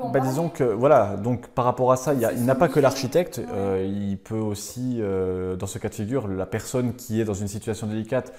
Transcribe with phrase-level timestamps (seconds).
[0.00, 2.44] en Bah, parler disons que voilà, donc par rapport à ça, il y a- il
[2.44, 6.46] n'a pas que l'architecte, euh, il peut aussi, euh, dans ce cas de figure, la
[6.46, 8.32] personne qui est dans une situation délicate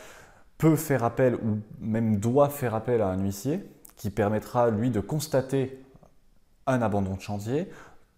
[0.58, 3.65] peut faire appel ou même doit faire appel à un huissier
[3.96, 5.81] qui permettra lui de constater
[6.67, 7.69] un abandon de chantier.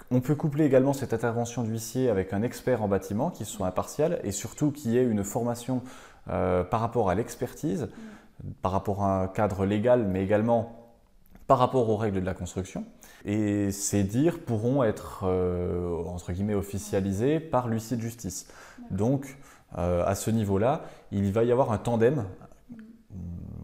[0.09, 4.19] On peut coupler également cette intervention d'huissier avec un expert en bâtiment qui soit impartial
[4.23, 5.81] et surtout qui ait une formation
[6.29, 7.89] euh, par rapport à l'expertise,
[8.61, 10.80] par rapport à un cadre légal, mais également
[11.51, 12.85] par rapport aux règles de la construction.
[13.25, 18.47] Et ces dires pourront être, euh, entre guillemets, officialisés par l'huissier de justice.
[18.89, 19.37] Donc,
[19.77, 22.75] euh, à ce niveau-là, il va y avoir un tandem euh,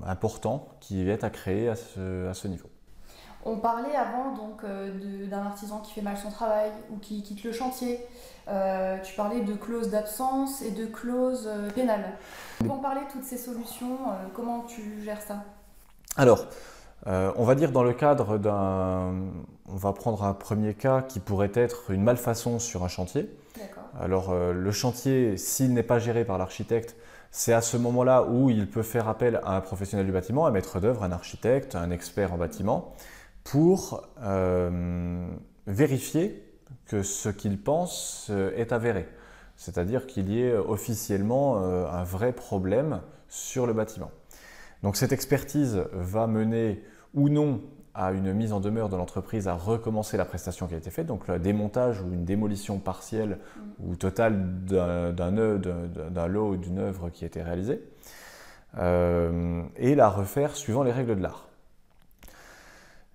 [0.06, 2.68] important qui est à créer à ce, à ce niveau.
[3.46, 7.46] On parlait avant donc euh, d'un artisan qui fait mal son travail ou qui quitte
[7.46, 8.02] le chantier.
[8.50, 12.18] Euh, tu parlais de clauses d'absence et de clauses pénales.
[12.68, 13.98] En parler de toutes ces solutions,
[14.34, 15.46] comment tu gères ça?
[16.18, 16.48] Alors,
[17.06, 19.14] euh, on va dire dans le cadre d'un...
[19.70, 23.30] On va prendre un premier cas qui pourrait être une malfaçon sur un chantier.
[24.00, 26.96] Alors euh, le chantier, s'il n'est pas géré par l'architecte,
[27.32, 30.52] c'est à ce moment-là où il peut faire appel à un professionnel du bâtiment, un
[30.52, 32.94] maître d'œuvre, un architecte, un expert en bâtiment,
[33.44, 35.28] pour euh,
[35.68, 36.44] vérifier
[36.86, 39.08] que ce qu'il pense est avéré.
[39.56, 44.12] C'est-à-dire qu'il y ait officiellement un vrai problème sur le bâtiment.
[44.84, 46.84] Donc cette expertise va mener
[47.14, 47.62] ou non
[47.98, 51.08] à une mise en demeure de l'entreprise à recommencer la prestation qui a été faite,
[51.08, 53.40] donc le démontage ou une démolition partielle
[53.84, 57.82] ou totale d'un lot ou d'une œuvre qui a été réalisée,
[58.78, 61.48] euh, et la refaire suivant les règles de l'art.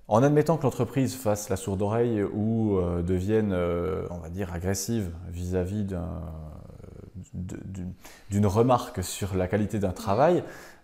[0.09, 4.53] En admettant que l'entreprise fasse la sourde oreille ou euh, devienne, euh, on va dire,
[4.53, 5.87] agressive vis-à-vis
[7.33, 10.43] d'une remarque sur la qualité d'un travail,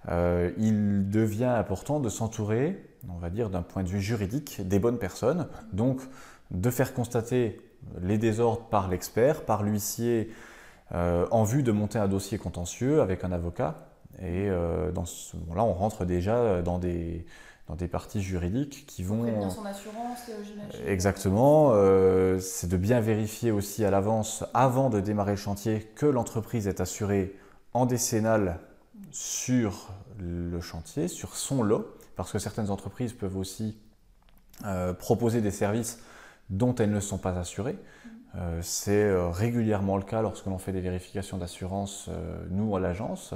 [0.09, 4.79] euh, il devient important de s'entourer, on va dire, d'un point de vue juridique, des
[4.79, 5.49] bonnes personnes.
[5.73, 6.01] Donc,
[6.51, 7.61] de faire constater
[8.01, 10.31] les désordres par l'expert, par l'huissier,
[10.93, 13.89] euh, en vue de monter un dossier contentieux avec un avocat.
[14.21, 17.27] Et euh, dans ce moment-là, on rentre déjà dans des,
[17.69, 19.23] dans des parties juridiques qui vont...
[19.23, 20.89] Prévenir son assurance, j'imagine.
[20.89, 21.71] Exactement.
[21.73, 26.67] euh, c'est de bien vérifier aussi à l'avance, avant de démarrer le chantier, que l'entreprise
[26.67, 27.37] est assurée
[27.75, 28.59] en décennale
[29.11, 33.79] sur le chantier, sur son lot, parce que certaines entreprises peuvent aussi
[34.65, 36.01] euh, proposer des services
[36.51, 37.79] dont elles ne sont pas assurées.
[38.35, 42.11] Euh, c'est euh, régulièrement le cas lorsque l'on fait des vérifications d'assurance,
[42.51, 43.35] nous à l'agence.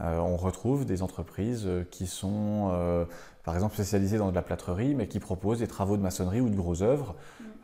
[0.00, 3.04] Euh, on retrouve des entreprises euh, qui sont euh,
[3.42, 6.48] par exemple spécialisées dans de la plâtrerie, mais qui proposent des travaux de maçonnerie ou
[6.48, 7.16] de gros œuvres,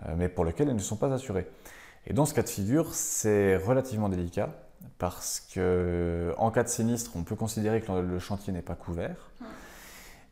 [0.07, 1.47] euh, mais pour lesquels elles ne sont pas assurées.
[2.07, 4.51] Et dans ce cas de figure, c'est relativement délicat
[4.99, 9.31] parce que en cas de sinistre, on peut considérer que le chantier n'est pas couvert.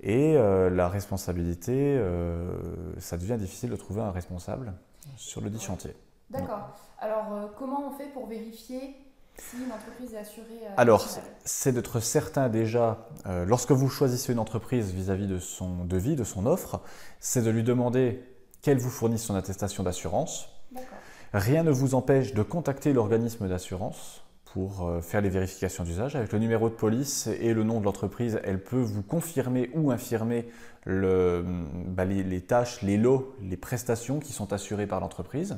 [0.03, 2.53] Et euh, la responsabilité, euh,
[2.99, 4.75] ça devient difficile de trouver un responsable
[5.17, 5.95] sur le dit chantier.
[6.31, 6.71] D'accord.
[6.99, 8.97] Alors, euh, comment on fait pour vérifier
[9.37, 11.07] si une entreprise est assurée Alors,
[11.45, 13.09] c'est d'être certain déjà,
[13.47, 16.83] lorsque vous choisissez une entreprise vis-à-vis de son devis, de son offre,
[17.19, 18.23] c'est de lui demander
[18.61, 20.49] qu'elle vous fournisse son attestation d'assurance.
[20.71, 20.99] D'accord.
[21.33, 24.22] Rien ne vous empêche de contacter l'organisme d'assurance
[24.53, 26.15] pour euh, faire les vérifications d'usage.
[26.15, 29.91] Avec le numéro de police et le nom de l'entreprise, elle peut vous confirmer ou
[29.91, 30.47] infirmer
[30.85, 35.57] bah, les, les tâches, les lots, les prestations qui sont assurées par l'entreprise.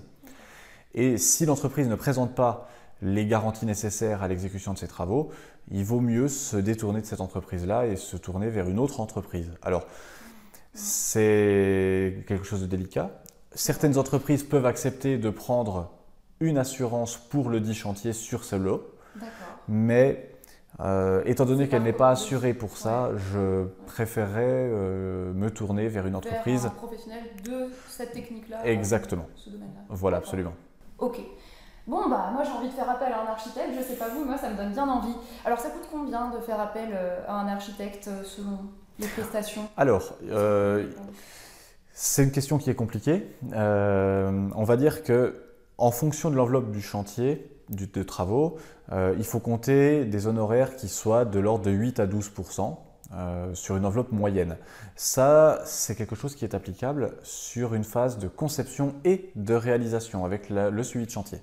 [0.94, 2.68] Et si l'entreprise ne présente pas
[3.02, 5.30] les garanties nécessaires à l'exécution de ses travaux,
[5.70, 9.50] il vaut mieux se détourner de cette entreprise-là et se tourner vers une autre entreprise.
[9.62, 9.86] Alors,
[10.72, 13.10] c'est quelque chose de délicat.
[13.54, 15.90] Certaines entreprises peuvent accepter de prendre
[16.46, 18.86] une assurance pour le dit chantier sur ce lot,
[19.68, 20.30] mais
[20.80, 26.06] euh, étant donné qu'elle n'est pas assurée pour ça, je préférerais euh, me tourner vers
[26.06, 26.62] une entreprise.
[26.62, 28.58] Vers un professionnel de cette technique-là.
[28.64, 29.26] euh, Exactement.
[29.36, 29.82] ce domaine-là.
[29.88, 30.52] Voilà, absolument.
[30.98, 31.20] Ok.
[31.86, 34.24] Bon, bah, moi j'ai envie de faire appel à un architecte, je sais pas vous,
[34.24, 35.14] moi ça me donne bien envie.
[35.44, 38.58] Alors, ça coûte combien de faire appel euh, à un architecte selon
[38.98, 39.68] les prestations?
[39.76, 40.88] Alors, euh,
[41.92, 43.26] C'est une question qui est compliquée.
[43.52, 45.43] On va dire que
[45.78, 48.58] en fonction de l'enveloppe du chantier, de travaux,
[48.92, 52.76] euh, il faut compter des honoraires qui soient de l'ordre de 8 à 12%
[53.14, 54.56] euh, sur une enveloppe moyenne.
[54.96, 60.24] Ça, c'est quelque chose qui est applicable sur une phase de conception et de réalisation
[60.24, 61.38] avec le suivi de chantier.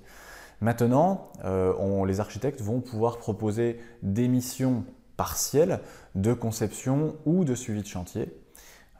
[0.60, 4.84] Maintenant, euh, les architectes vont pouvoir proposer des missions
[5.16, 5.80] partielles
[6.14, 8.32] de conception ou de suivi de chantier.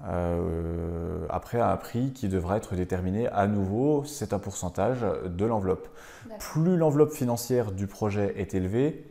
[0.08, 5.44] Euh, après, à un prix qui devra être déterminé à nouveau, c'est un pourcentage de
[5.44, 5.88] l'enveloppe.
[6.38, 9.04] Plus l'enveloppe financière du projet est élevée,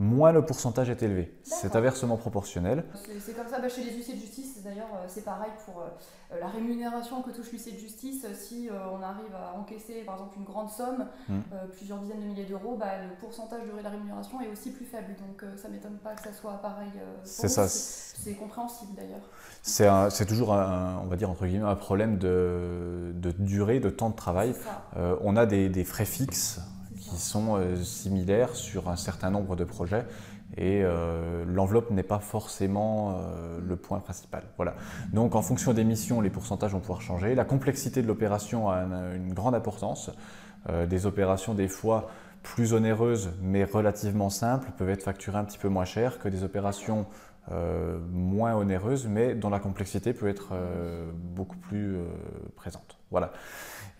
[0.00, 1.32] moins le pourcentage est élevé.
[1.42, 2.84] C'est inversement proportionnel.
[3.20, 6.40] C'est comme ça bah, chez les huissiers de justice, d'ailleurs euh, c'est pareil pour euh,
[6.40, 8.26] la rémunération que touche l'huissier de justice.
[8.32, 11.40] Si euh, on arrive à encaisser par exemple une grande somme, hmm.
[11.76, 15.14] plusieurs dizaines de milliers d'euros, bah, le pourcentage de la rémunération est aussi plus faible.
[15.18, 16.92] Donc ça ne m'étonne pas que ça soit pareil.
[17.22, 17.68] c'est ça.
[17.68, 19.20] C'est compréhensible d'ailleurs.
[19.62, 24.16] C'est toujours, un, on va dire entre guillemets, un problème de, durée, de temps de
[24.16, 24.54] travail.
[24.96, 26.60] on a des frais fixes
[27.16, 30.04] sont euh, similaires sur un certain nombre de projets
[30.56, 34.42] et euh, l'enveloppe n'est pas forcément euh, le point principal.
[34.56, 34.74] Voilà.
[35.12, 37.34] Donc en fonction des missions, les pourcentages vont pouvoir changer.
[37.34, 38.82] La complexité de l'opération a
[39.14, 40.10] une, grande importance.
[40.88, 42.10] des opérations des fois
[42.42, 46.42] plus onéreuses mais relativement simples peuvent être facturées un petit peu moins cher que des
[46.44, 47.06] opérations
[48.12, 50.52] moins onéreuses mais dont la complexité peut être
[51.14, 51.96] beaucoup plus
[52.56, 52.98] présente.
[53.10, 53.32] Voilà.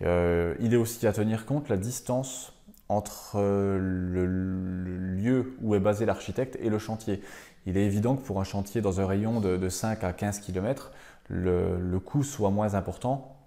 [0.01, 2.53] il est aussi à tenir compte la distance
[2.91, 7.21] entre euh, le, lieu où est basé l'architecte et le chantier.
[7.65, 10.91] Il est évident que pour un chantier dans un rayon de, 5 à 15 km,
[11.29, 13.37] le, coût soit moins important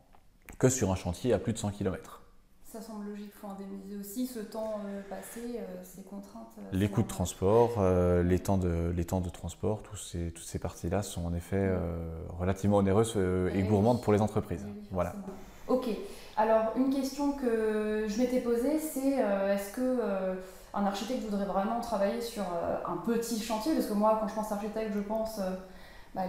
[0.59, 2.23] que sur un chantier à plus de 100 km.
[2.65, 6.49] Ça semble logique, il faut indemniser aussi ce temps euh, passé, euh, ces contraintes.
[6.73, 7.81] les coûts de transport,
[8.25, 11.73] les, temps de, les temps de transport, ces, toutes ces parties-là sont en effet
[12.39, 13.17] relativement onéreuses
[13.53, 14.67] et, gourmandes pour les entreprises.
[14.91, 15.15] voilà.
[15.69, 15.89] Ok.
[16.37, 20.35] Alors, une question que je m'étais posée, c'est euh, est-ce que euh,
[20.75, 23.73] un architecte voudrait vraiment travailler sur euh, un petit chantier?
[23.75, 25.41] Parce que moi, quand je pense architecte, je pense
[26.15, 26.23] bah,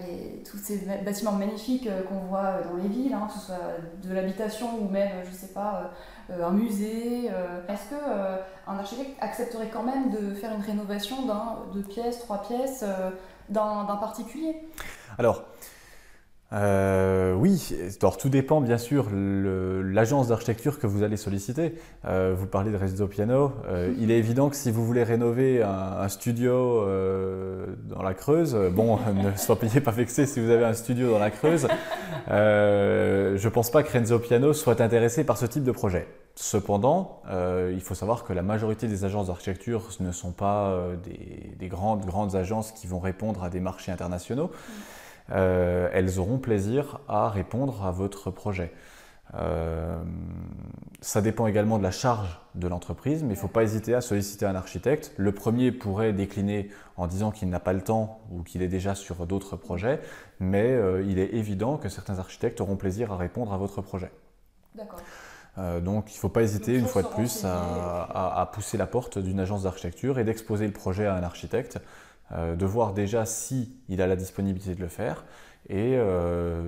[0.50, 3.60] tous ces bâtiments magnifiques qu'on voit dans les villes, hein, que ce soit
[4.04, 5.92] de l'habitation ou même, je sais pas,
[6.30, 7.26] un musée.
[7.68, 7.96] Est-ce que
[8.68, 12.86] un architecte accepterait quand même de faire une rénovation d'un, deux pièces, trois pièces
[13.50, 14.68] d'un, particulier?
[15.18, 15.44] Alors,
[16.53, 21.74] euh, oui, alors tout dépend bien sûr l'agence d'architecture que vous allez solliciter.
[22.06, 23.51] Euh, vous parlez de Resto Piano.
[23.68, 26.86] Euh, il est évident que si vous voulez rénover un, studio
[27.89, 31.31] dans la Creuse, bon, ne soyez pas vexé si vous avez un studio dans la
[31.31, 31.68] Creuse.
[32.27, 36.07] je ne pense pas que Renzo Piano soit intéressé par ce type de projet.
[36.36, 41.68] Cependant, il faut savoir que la majorité des agences d'architecture ne sont pas des, des,
[41.68, 44.51] grandes, grandes agences qui vont répondre à des marchés internationaux.
[45.31, 48.72] Euh, elles auront plaisir à répondre à votre projet.
[49.33, 49.98] Euh,
[51.01, 54.01] ça dépend également de la charge de l'entreprise, mais il ne faut pas hésiter à
[54.01, 55.13] solliciter un architecte.
[55.18, 58.94] Le premier pourrait décliner en disant qu'il n'a pas le temps ou qu'il est déjà
[58.94, 60.00] sur d'autres projets,
[60.39, 64.12] mais euh, il est évident que certains architectes auront plaisir à répondre à votre projet.
[64.75, 65.00] D'accord.
[65.81, 69.39] donc il ne faut pas hésiter une fois de plus à, pousser la porte d'une
[69.39, 71.80] agence d'architecture et d'exposer le projet à un architecte
[72.31, 75.25] de voir déjà si il a la disponibilité de le faire.
[75.69, 76.62] Et euh,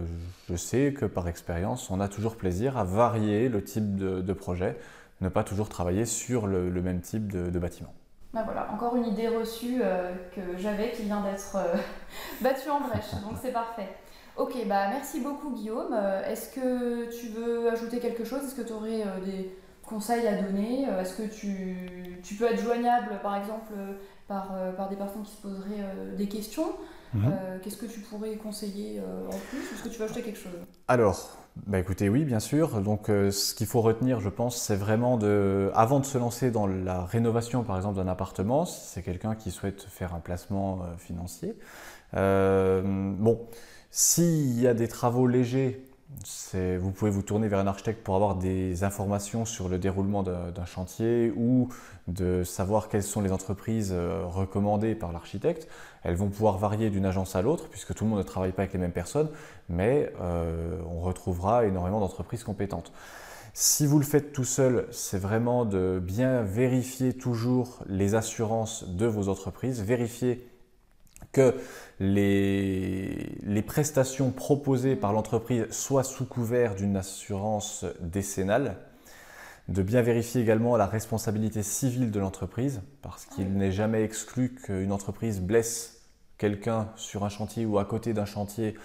[0.50, 4.78] je sais que par expérience, on a toujours plaisir à varier le type de, projet,
[5.22, 7.94] ne pas toujours travailler sur le, même type de, bâtiment.
[8.34, 11.58] Ben voilà, encore une idée reçue euh, que j'avais qui vient d'être
[12.42, 13.90] battue en brèche, donc c'est parfait.
[14.36, 15.98] Ok, bah merci beaucoup Guillaume.
[16.28, 18.44] Est-ce que tu veux ajouter quelque chose?
[18.44, 19.56] Est-ce que tu aurais des
[19.88, 23.74] conseils à donner Est-ce que tu, tu, peux être joignable par exemple
[24.28, 26.74] par, euh, par des personnes qui se poseraient euh, des questions.
[27.14, 27.24] Mhm.
[27.26, 30.52] Euh, qu'est-ce que tu pourrais conseiller en plus Est-ce que tu veux ajouter quelque chose?
[30.90, 32.82] Alors, bah écoutez, oui, bien sûr.
[32.82, 36.68] Donc, ce qu'il faut retenir, je pense, c'est vraiment de, avant de se lancer dans
[36.68, 41.58] la rénovation, par exemple, d'un appartement, si c'est quelqu'un qui souhaite faire un placement financier,
[42.14, 43.48] bon,
[43.90, 45.87] s'il y a des travaux légers
[46.54, 50.66] vous pouvez vous tourner vers un architecte pour avoir des informations sur le déroulement d'un
[50.66, 51.70] chantier ou
[52.08, 55.68] de savoir quelles sont les entreprises euh, recommandées par l'architecte.
[56.04, 58.62] Elles vont pouvoir varier d'une agence à l'autre puisque tout le monde ne travaille pas
[58.62, 59.30] avec les mêmes personnes,
[59.68, 62.94] mais euh, on retrouvera énormément d'entreprises compétentes.
[63.54, 69.08] Si vous le faites tout seul, c'est vraiment de bien vérifier toujours les assurances de
[69.08, 70.48] vos entreprises, vérifier
[71.38, 71.56] que
[72.00, 78.78] les, prestations proposées par l'entreprise soient sous couvert d'une assurance décennale,
[79.68, 84.92] de bien vérifier également la responsabilité civile de l'entreprise, parce qu'il n'est jamais exclu qu'une
[84.92, 86.02] entreprise blesse
[86.38, 88.76] quelqu'un sur un chantier ou à côté d'un chantier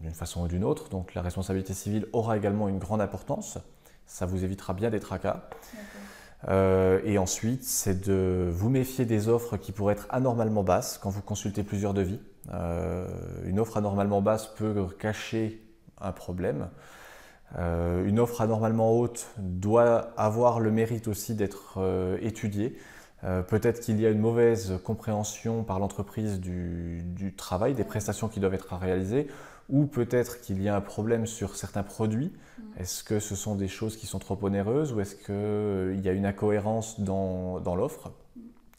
[0.00, 0.90] d'une façon ou d'une autre.
[0.90, 3.58] Donc la responsabilité civile aura également une grande importance.
[4.06, 5.48] Ça vous évitera bien des tracas.
[6.48, 11.10] Euh, et ensuite, c'est de vous méfier des offres qui pourraient être anormalement basses quand
[11.10, 12.20] vous consultez plusieurs devis.
[12.52, 13.08] Euh,
[13.44, 15.62] une offre anormalement basse peut cacher
[16.00, 16.68] un problème.
[17.58, 21.78] Euh, une offre anormalement haute doit avoir le mérite aussi d'être
[22.20, 22.76] étudiée.
[23.48, 28.38] Peut-être qu'il y a une mauvaise compréhension par l'entreprise du, du, travail, des prestations qui
[28.38, 29.28] doivent être réalisées,
[29.68, 32.32] ou peut-être qu'il y a un problème sur certains produits.
[32.58, 32.62] Mm.
[32.80, 36.12] Est-ce que ce sont des choses qui sont trop onéreuses ou est-ce qu'il y a
[36.12, 38.12] une incohérence dans, dans l'offre?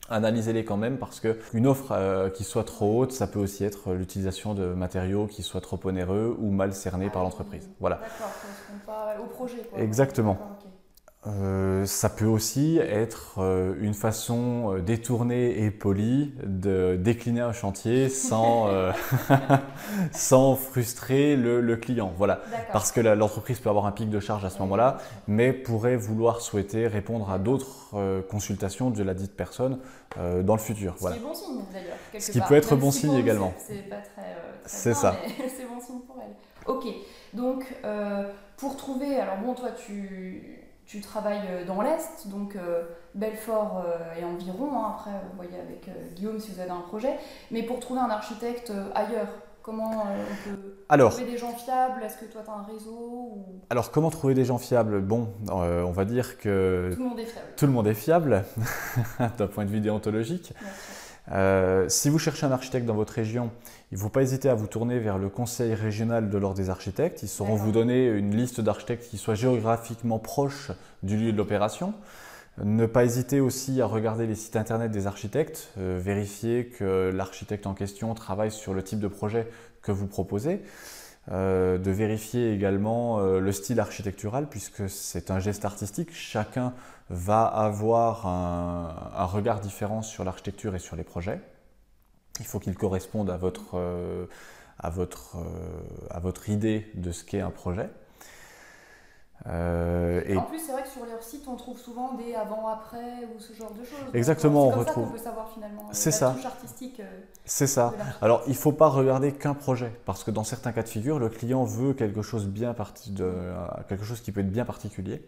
[0.07, 3.93] Analysez-les quand même parce qu'une offre euh, qui soit trop haute, ça peut aussi être
[3.93, 7.71] l'utilisation de matériaux qui soient trop onéreux ou mal cernés par l'entreprise.
[7.79, 7.95] Voilà.
[7.95, 8.31] D'accord,
[8.85, 9.67] pas au projet.
[9.67, 9.79] Quoi.
[9.79, 10.37] Exactement.
[11.27, 17.51] Euh, ça peut aussi être euh, une façon euh, détournée et polie de décliner un
[17.51, 18.67] chantier sans,
[20.11, 22.13] sans frustrer le, client.
[22.15, 22.41] Voilà.
[22.71, 26.41] Parce que l'entreprise peut avoir un pic de charge à ce moment-là, mais pourrait vouloir
[26.41, 29.79] souhaiter répondre à d'autres consultations de la dite personne
[30.17, 30.95] dans le futur.
[30.97, 31.97] Ce qui est bon signe d'ailleurs.
[32.17, 33.53] Ce qui peut être bon signe également.
[33.57, 34.37] C'est pas très.
[34.65, 35.15] c'est ça.
[35.27, 36.73] c'est bon signe pour elle.
[36.73, 36.85] Ok.
[37.33, 37.65] Donc,
[38.55, 39.17] pour trouver.
[39.17, 42.83] Alors bon, toi, tu tu travailles euh, dans l'Est, donc euh,
[43.15, 44.77] Belfort euh, et environ.
[44.77, 44.93] Hein.
[44.95, 47.17] après, vous voyez avec Guillaume si vous avez un projet.
[47.51, 49.27] Mais pour trouver un architecte ailleurs,
[49.63, 52.03] comment on peut trouver des gens fiables?
[52.03, 53.37] Est-ce que toi, tu as un réseau
[53.71, 55.01] Alors, comment trouver des gens fiables?
[55.01, 56.91] Bon, on va dire que...
[56.93, 57.47] Tout le monde est fiable.
[57.57, 58.43] Tout le monde est fiable,
[59.37, 60.53] d'un point de vue déontologique.
[61.31, 63.51] Euh, si vous cherchez un architecte dans votre région,
[63.91, 66.69] il ne faut pas hésiter à vous tourner vers le conseil régional de l'ordre des
[66.69, 67.23] architectes.
[67.23, 70.71] Ils sauront vous donner une liste d'architectes qui soit géographiquement proche
[71.03, 71.93] du lieu de l'opération.
[72.63, 77.67] Ne pas hésiter aussi à regarder les sites internet des architectes, euh, vérifier que l'architecte
[77.67, 79.47] en question travaille sur le type de projet
[79.81, 80.61] que vous proposez.
[81.31, 86.13] Euh, de vérifier également le style architectural puisque c'est un geste artistique.
[86.13, 86.73] Chacun
[87.09, 91.39] va avoir un, regard différent sur l'architecture et sur les projets.
[92.39, 94.25] Il faut qu'il corresponde à votre, euh,
[94.79, 97.89] à, votre, euh, à votre idée de ce qu'est un projet.
[99.47, 100.37] Euh, et...
[100.37, 103.53] En plus, c'est vrai que sur leur site, on trouve souvent des avant-après ou ce
[103.53, 103.99] genre de choses.
[104.13, 105.07] Exactement, on retrouve.
[105.07, 105.87] Ça peut savoir finalement.
[105.91, 106.31] C'est ça.
[106.35, 107.01] Touche artistique.
[107.43, 107.93] c'est ça.
[108.21, 111.19] Alors, il ne faut pas regarder qu'un projet, parce que dans certains cas de figure,
[111.19, 113.31] le client veut quelque chose bien parti de,
[113.87, 115.21] quelque chose qui peut être bien particulier.